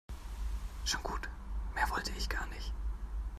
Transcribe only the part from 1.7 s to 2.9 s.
mehr wollte ich gar nicht.